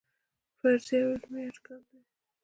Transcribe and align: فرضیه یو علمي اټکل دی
فرضیه 0.59 0.97
یو 1.01 1.11
علمي 1.15 1.41
اټکل 1.49 1.79
دی 1.89 1.99